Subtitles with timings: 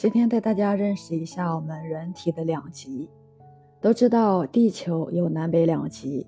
[0.00, 3.06] 今天带大家认识一下我们人体的两极。
[3.82, 6.26] 都知道地球有南北两极，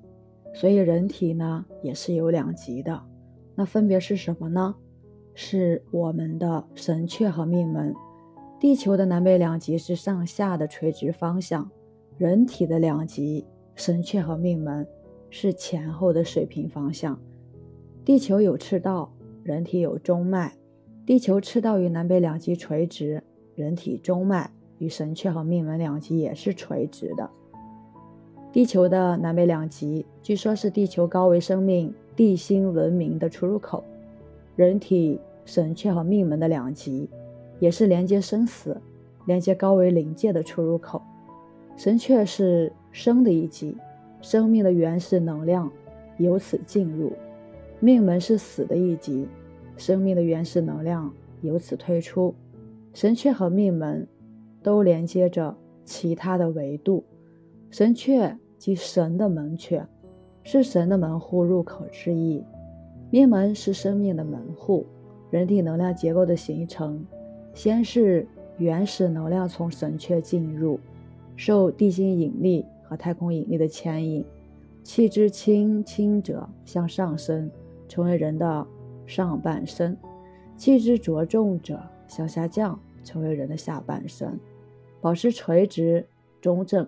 [0.53, 3.03] 所以人体呢也是有两极的。
[3.55, 4.75] 那分别是什么呢？
[5.33, 7.95] 是我们的神阙和命门。
[8.61, 11.71] 地球的南北两极是上下的垂直方向，
[12.19, 14.87] 人体的两极神阙和命门
[15.31, 17.19] 是前后的水平方向。
[18.05, 19.11] 地球有赤道，
[19.43, 20.53] 人体有中脉。
[21.07, 27.29] 地球赤道与南北两极垂直，人体中脉与神阙和命门两极也是垂直的。
[28.53, 33.83] 地球的南北两极，据说是地球高维生命、地心文明的出入口；
[34.57, 37.09] 人体神阙和命门的两极，
[37.59, 38.79] 也是连接生死、
[39.27, 41.01] 连接高维灵界的出入口。
[41.77, 43.75] 神阙是生的一极，
[44.21, 45.71] 生命的原始能量
[46.19, 47.13] 由此进入。
[47.81, 49.27] 命门是死的一极，
[49.79, 51.11] 生命的原始能量
[51.41, 52.35] 由此退出。
[52.93, 54.07] 神阙和命门
[54.63, 57.05] 都连接着其他的维度。
[57.71, 59.85] 神阙即神的门阙，
[60.43, 62.45] 是神的门户入口之意。
[63.11, 64.87] 命门是生命的门户。
[65.31, 67.03] 人体能量结构的形成，
[67.55, 68.27] 先是
[68.59, 70.79] 原始能量从神阙进入，
[71.37, 74.23] 受地心引力和太空引力的牵引，
[74.83, 77.51] 气之轻轻者向上升。
[77.89, 78.67] 成为人的
[79.07, 79.97] 上半身，
[80.57, 81.79] 气之着重者
[82.13, 84.39] 向下降，成为人的下半身。
[85.01, 86.07] 保持垂直、
[86.43, 86.87] 中正、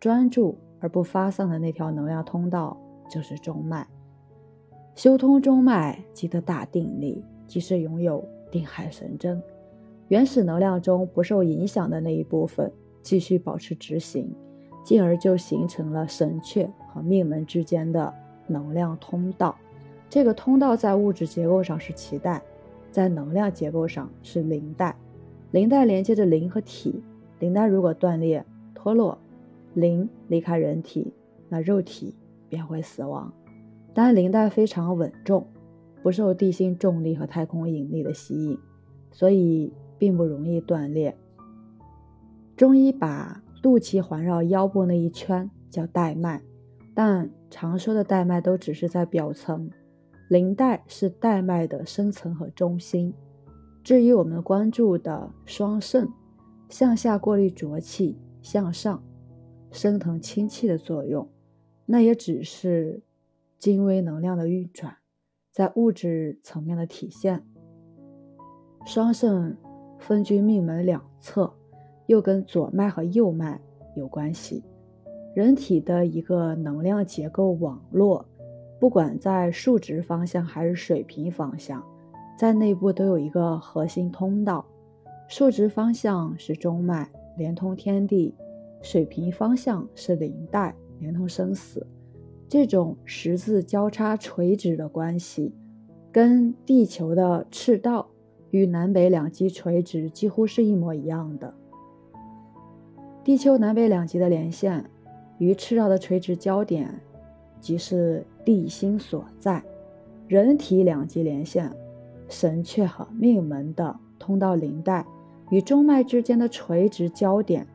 [0.00, 2.76] 专注而不发散的那条能量通道
[3.08, 3.86] 就是中脉。
[4.94, 9.42] 修通中脉即得大定力，即是拥有定海神针。
[10.08, 14.34] 原始能量中不受影响的那一部分，继续保持直行，
[14.82, 18.12] 进而就形成了神阙和命门之间的
[18.46, 19.54] 能量通道。
[20.10, 22.42] 这个通道在物质结构上是脐带，
[22.92, 24.94] 在能量结构上是灵带。
[25.50, 27.02] 灵带连接着灵和体，
[27.40, 29.18] 灵带如果断裂脱落，
[29.74, 31.12] 灵离开人体，
[31.48, 32.14] 那肉体
[32.48, 33.32] 便会死亡。
[33.92, 35.46] 但灵带非常稳重，
[36.02, 38.58] 不受地心重力和太空引力的吸引，
[39.10, 41.14] 所以并不容易断裂。
[42.56, 46.40] 中医把肚脐环绕腰部那一圈叫带脉，
[46.94, 49.70] 但常说的带脉都只是在表层。
[50.32, 53.12] 灵带是带脉的深层和中心。
[53.84, 56.08] 至于我们关注的双肾，
[56.70, 59.04] 向下过滤浊气，向上
[59.70, 61.28] 升腾清气的作用，
[61.84, 63.02] 那也只是
[63.58, 64.96] 精微能量的运转，
[65.50, 67.44] 在物质层面的体现。
[68.86, 69.54] 双肾
[69.98, 71.52] 分居命门两侧，
[72.06, 73.60] 又跟左脉和右脉
[73.94, 74.64] 有关系。
[75.34, 78.26] 人体的一个能量结构网络。
[78.82, 81.80] 不管在竖直方向还是水平方向，
[82.36, 84.66] 在内部都有一个核心通道。
[85.28, 88.34] 竖直方向是中脉，连通天地；
[88.82, 91.86] 水平方向是灵带，连通生死。
[92.48, 95.54] 这种十字交叉垂直的关系，
[96.10, 98.08] 跟地球的赤道
[98.50, 101.54] 与南北两极垂直几乎是一模一样的。
[103.22, 104.90] 地球南北两极的连线，
[105.38, 107.00] 与赤道的垂直交点。
[107.62, 109.62] 即是地心所在，
[110.26, 111.70] 人体两极连线，
[112.28, 115.06] 神阙和命门的通道灵带
[115.48, 117.66] 与中脉之间的垂直焦点，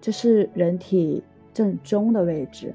[0.00, 2.72] 这是人体正中的位置，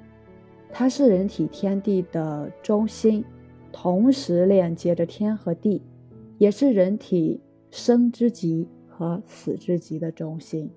[0.69, 3.23] 它是人体天地的中心，
[3.71, 5.81] 同时连接着天和地，
[6.37, 7.39] 也是人体
[7.71, 10.69] 生之极和死之极的中心，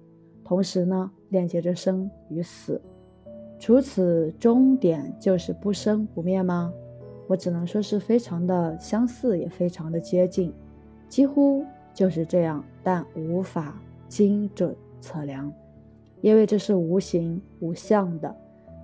[0.44, 2.81] 同时呢，链接着生与死。
[3.62, 6.74] 除此，终点就是不生不灭吗？
[7.28, 10.52] 我只能说是非常的相似，也非常的接近，
[11.08, 11.64] 几乎
[11.94, 15.52] 就是这样，但无法精准测量，
[16.22, 18.34] 因为这是无形无相的，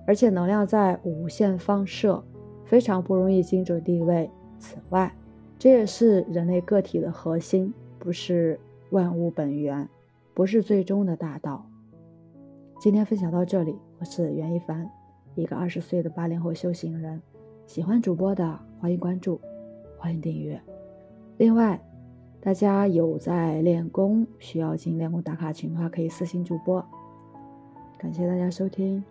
[0.07, 2.23] 而且能量在无限放射，
[2.63, 4.31] 非常不容易精准定位。
[4.59, 5.13] 此外，
[5.57, 8.57] 这也是人类个体的核心，不是
[8.91, 9.89] 万物本源，
[10.33, 11.65] 不是最终的大道。
[12.79, 13.75] 今天分享到这里。
[13.99, 14.89] 我是袁一凡，
[15.35, 17.21] 一个二十岁的八零后修行人。
[17.67, 19.37] 喜欢主播的，欢迎关注，
[19.97, 20.57] 欢迎订阅。
[21.37, 21.77] 另外，
[22.39, 26.81] 大家有在练功需要进练功打卡群的话，可以私信主播。
[27.97, 29.03] 感谢大家收听。